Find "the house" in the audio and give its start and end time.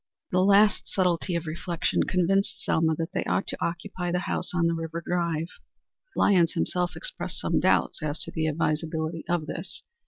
4.11-4.51